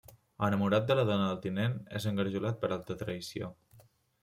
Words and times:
Enamorat 0.45 0.87
de 0.91 0.95
la 0.99 1.03
dona 1.09 1.27
del 1.31 1.43
tinent, 1.43 1.77
és 2.01 2.09
engarjolat 2.13 2.59
per 2.65 2.73
alta 2.79 2.99
traïció. 3.05 3.55